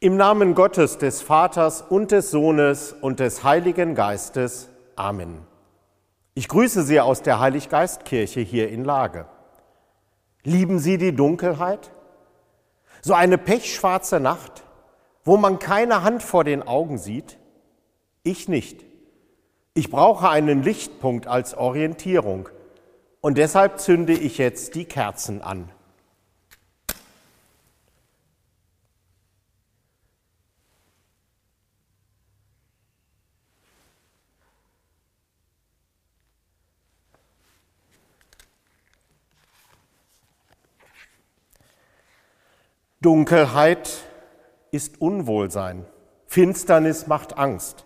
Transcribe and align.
Namen 0.00 0.54
Gottes, 0.54 0.98
des 0.98 1.22
Vaters 1.22 1.82
und 1.82 2.12
des 2.12 2.30
Sohnes 2.30 2.92
und 2.92 3.18
des 3.18 3.42
Heiligen 3.42 3.96
Geistes. 3.96 4.68
Amen. 4.94 5.44
Ich 6.34 6.46
grüße 6.46 6.84
Sie 6.84 7.00
aus 7.00 7.22
der 7.22 7.40
Heiliggeistkirche 7.40 8.38
hier 8.40 8.68
in 8.68 8.84
Lage. 8.84 9.26
Lieben 10.44 10.78
Sie 10.78 10.98
die 10.98 11.16
Dunkelheit? 11.16 11.90
So 13.02 13.12
eine 13.12 13.38
pechschwarze 13.38 14.20
Nacht, 14.20 14.62
wo 15.24 15.36
man 15.36 15.58
keine 15.58 16.04
Hand 16.04 16.22
vor 16.22 16.44
den 16.44 16.62
Augen 16.62 16.98
sieht? 16.98 17.36
Ich 18.22 18.48
nicht. 18.48 18.84
Ich 19.74 19.90
brauche 19.90 20.28
einen 20.28 20.62
Lichtpunkt 20.62 21.26
als 21.26 21.56
Orientierung 21.56 22.48
und 23.20 23.36
deshalb 23.36 23.80
zünde 23.80 24.12
ich 24.12 24.38
jetzt 24.38 24.76
die 24.76 24.84
Kerzen 24.84 25.42
an. 25.42 25.72
Dunkelheit 43.00 43.88
ist 44.72 45.00
Unwohlsein. 45.00 45.86
Finsternis 46.26 47.06
macht 47.06 47.38
Angst. 47.38 47.84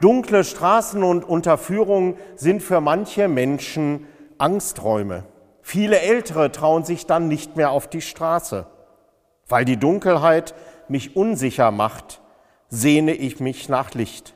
Dunkle 0.00 0.44
Straßen 0.44 1.02
und 1.02 1.24
Unterführungen 1.24 2.14
sind 2.36 2.62
für 2.62 2.80
manche 2.80 3.26
Menschen 3.26 4.06
Angsträume. 4.38 5.24
Viele 5.62 5.98
Ältere 5.98 6.52
trauen 6.52 6.84
sich 6.84 7.06
dann 7.06 7.26
nicht 7.26 7.56
mehr 7.56 7.72
auf 7.72 7.88
die 7.88 8.00
Straße. 8.00 8.66
Weil 9.48 9.64
die 9.64 9.78
Dunkelheit 9.78 10.54
mich 10.86 11.16
unsicher 11.16 11.72
macht, 11.72 12.20
sehne 12.68 13.14
ich 13.14 13.40
mich 13.40 13.68
nach 13.68 13.94
Licht. 13.94 14.34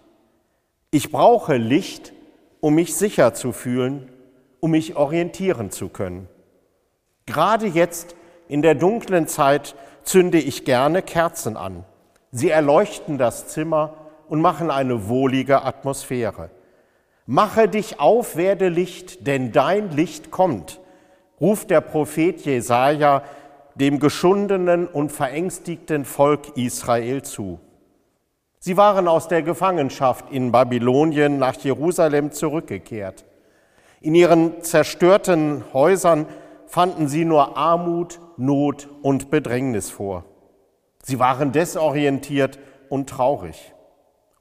Ich 0.91 1.12
brauche 1.12 1.56
Licht, 1.56 2.12
um 2.59 2.75
mich 2.75 2.97
sicher 2.97 3.32
zu 3.32 3.53
fühlen, 3.53 4.11
um 4.59 4.72
mich 4.72 4.97
orientieren 4.97 5.71
zu 5.71 5.88
können. 5.88 6.28
Gerade 7.26 7.66
jetzt 7.66 8.16
in 8.49 8.62
der 8.62 8.75
dunklen 8.75 9.27
Zeit 9.27 9.75
zünde 10.03 10.38
ich 10.38 10.65
gerne 10.65 11.03
Kerzen 11.03 11.56
an. 11.56 11.84
Sie 12.31 12.50
erleuchten 12.50 13.19
das 13.19 13.49
Zimmer 13.49 13.94
und 14.28 14.41
machen 14.41 14.71
eine 14.71 15.09
wohlige 15.09 15.62
Atmosphäre. 15.62 16.50
Mache 17.27 17.69
dich 17.69 18.00
auf, 18.00 18.37
werde 18.37 18.69
Licht, 18.69 19.27
denn 19.27 19.53
dein 19.53 19.91
Licht 19.93 20.31
kommt, 20.31 20.81
ruft 21.41 21.71
der 21.71 21.81
Prophet 21.81 22.44
Jesaja 22.44 23.22
dem 23.75 23.99
geschundenen 23.99 24.87
und 24.87 25.11
verängstigten 25.11 26.05
Volk 26.05 26.56
Israel 26.56 27.22
zu. 27.22 27.59
Sie 28.61 28.76
waren 28.76 29.09
aus 29.09 29.28
der 29.28 29.43
Gefangenschaft 29.43 30.31
in 30.31 30.53
Babylonien 30.53 31.38
nach 31.38 31.56
Jerusalem 31.56 32.32
zurückgekehrt. 32.32 33.25
In 34.00 34.15
ihren 34.15 34.62
zerstörten 34.62 35.65
Häusern 35.72 36.26
fanden 36.66 37.09
sie 37.09 37.25
nur 37.25 37.56
Armut, 37.56 38.21
Not 38.37 38.89
und 39.03 39.31
Bedrängnis 39.31 39.91
vor. 39.91 40.25
Sie 41.03 41.19
waren 41.19 41.53
desorientiert 41.53 42.59
und 42.89 43.09
traurig. 43.09 43.75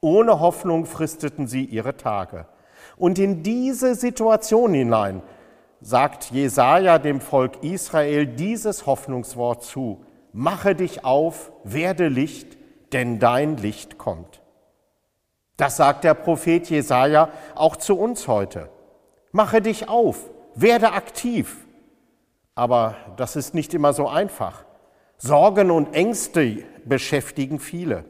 Ohne 0.00 0.40
Hoffnung 0.40 0.86
fristeten 0.86 1.46
sie 1.46 1.64
ihre 1.64 1.96
Tage. 1.96 2.46
Und 2.96 3.18
in 3.18 3.42
diese 3.42 3.94
Situation 3.94 4.74
hinein 4.74 5.22
sagt 5.80 6.30
Jesaja 6.30 6.98
dem 6.98 7.20
Volk 7.20 7.62
Israel 7.62 8.26
dieses 8.26 8.86
Hoffnungswort 8.86 9.62
zu: 9.64 10.04
Mache 10.32 10.74
dich 10.74 11.04
auf, 11.04 11.52
werde 11.64 12.08
Licht, 12.08 12.58
denn 12.92 13.18
dein 13.18 13.56
Licht 13.56 13.98
kommt. 13.98 14.42
Das 15.56 15.76
sagt 15.76 16.04
der 16.04 16.14
Prophet 16.14 16.68
Jesaja 16.68 17.28
auch 17.54 17.76
zu 17.76 17.98
uns 17.98 18.26
heute. 18.26 18.70
Mache 19.32 19.60
dich 19.60 19.88
auf, 19.88 20.30
werde 20.54 20.92
aktiv, 20.92 21.63
aber 22.54 22.96
das 23.16 23.36
ist 23.36 23.54
nicht 23.54 23.74
immer 23.74 23.92
so 23.92 24.08
einfach. 24.08 24.64
Sorgen 25.16 25.70
und 25.70 25.94
Ängste 25.94 26.64
beschäftigen 26.84 27.58
viele. 27.58 28.04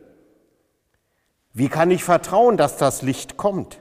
Wie 1.53 1.69
kann 1.69 1.91
ich 1.91 2.03
vertrauen, 2.03 2.57
dass 2.57 2.77
das 2.77 3.03
Licht 3.03 3.37
kommt? 3.37 3.81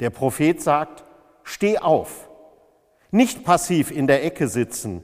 Der 0.00 0.10
Prophet 0.10 0.62
sagt, 0.62 1.04
steh 1.42 1.78
auf. 1.78 2.28
Nicht 3.10 3.44
passiv 3.44 3.90
in 3.90 4.06
der 4.06 4.24
Ecke 4.24 4.48
sitzen, 4.48 5.02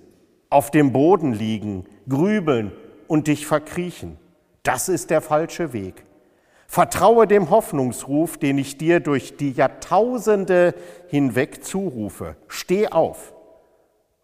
auf 0.50 0.70
dem 0.70 0.93
Boden 0.93 1.32
liegen, 1.32 1.87
grübeln 2.09 2.72
und 3.09 3.26
dich 3.26 3.47
verkriechen. 3.47 4.19
Das 4.62 4.88
ist 4.88 5.10
der 5.10 5.20
falsche 5.20 5.72
Weg. 5.72 6.04
Vertraue 6.66 7.26
dem 7.26 7.50
Hoffnungsruf, 7.50 8.38
den 8.38 8.56
ich 8.56 8.78
dir 8.78 9.00
durch 9.00 9.37
die 9.37 9.53
Jahrtausende 9.53 10.75
hinweg 11.09 11.64
zurufe. 11.64 12.37
Steh 12.49 12.88
auf. 12.88 13.34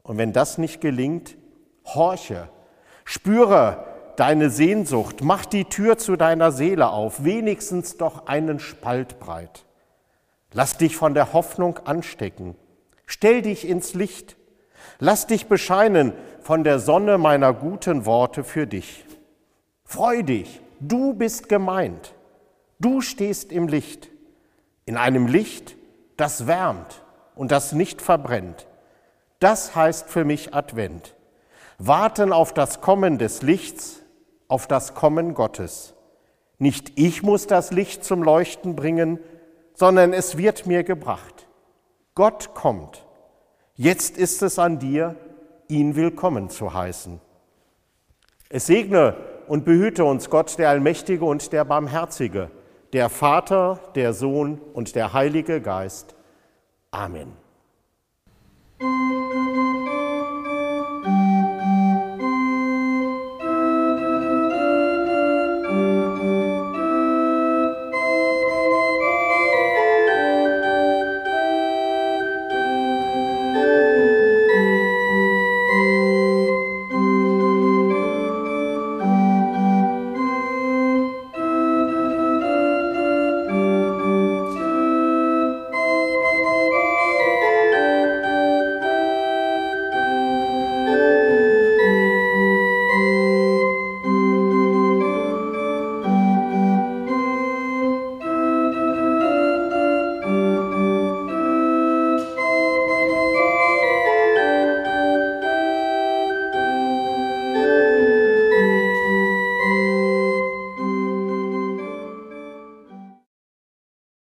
Und 0.09 0.17
wenn 0.17 0.33
das 0.33 0.57
nicht 0.57 0.81
gelingt, 0.81 1.37
horche, 1.85 2.49
spüre 3.05 3.85
deine 4.17 4.49
Sehnsucht, 4.49 5.23
mach 5.23 5.45
die 5.45 5.67
Tür 5.67 5.99
zu 5.99 6.17
deiner 6.17 6.51
Seele 6.51 6.89
auf, 6.89 7.25
wenigstens 7.25 7.99
doch 7.99 8.27
einen 8.27 8.59
Spalt 8.59 9.21
breit. 9.21 9.67
Lass 10.55 10.79
dich 10.79 10.97
von 10.97 11.13
der 11.13 11.35
Hoffnung 11.35 11.81
anstecken, 11.85 12.57
stell 13.05 13.43
dich 13.43 13.69
ins 13.69 13.93
Licht, 13.93 14.39
lass 14.99 15.27
dich 15.27 15.47
bescheinen 15.47 16.15
von 16.41 16.65
der 16.65 16.79
Sonne 16.79 17.19
meiner 17.19 17.53
guten 17.53 18.07
Worte 18.07 18.45
für 18.45 18.67
dich. 18.67 19.05
Freu 19.85 20.23
dich, 20.23 20.63
du 20.81 21.13
bist 21.13 21.51
gemeint, 21.51 22.15
du 22.79 23.03
stehst 23.03 23.53
im 23.53 23.69
Licht, 23.69 24.09
in 24.87 24.97
einem 24.97 25.27
Licht, 25.27 25.77
das 26.17 26.47
wärmt 26.47 27.05
und 27.35 27.53
das 27.53 27.73
nicht 27.75 28.01
verbrennt 28.01 28.67
das 29.39 29.75
heißt 29.75 30.09
für 30.09 30.25
mich 30.25 30.55
Advent. 30.55 31.15
Warten 31.79 32.33
auf 32.33 32.53
das 32.53 32.81
Kommen 32.81 33.19
des 33.19 33.43
Lichts, 33.43 34.03
auf 34.49 34.67
das 34.67 34.95
Kommen 34.95 35.35
Gottes. 35.35 35.95
Nicht 36.59 36.93
ich 36.99 37.23
muss 37.23 37.47
das 37.47 37.71
Licht 37.71 38.05
zum 38.05 38.23
Leuchten 38.23 38.75
bringen, 38.75 39.21
sondern 39.75 40.13
es 40.13 40.37
wird 40.37 40.67
mir 40.67 40.83
gebracht. 40.83 41.47
Gott 42.15 42.55
kommt. 42.55 43.07
Jetzt 43.75 44.19
ist 44.19 44.43
es 44.43 44.59
an 44.59 44.81
dir, 44.81 45.15
ihn 45.69 45.95
willkommen 45.95 46.51
zu 46.51 46.75
heißen. 46.75 47.21
Es 48.49 48.67
segne 48.67 49.15
und 49.47 49.65
behüte 49.65 50.05
uns 50.05 50.31
Gott, 50.31 50.59
der 50.59 50.71
Allmächtige 50.71 51.25
und 51.25 51.53
der 51.53 51.65
Barmherzige, 51.65 52.51
der 52.93 53.09
Vater, 53.09 53.79
der 53.95 54.15
Sohn 54.15 54.61
und 54.73 54.97
der 54.97 55.13
Heilige 55.13 55.61
Geist. 55.61 56.17
Amen. 56.91 57.48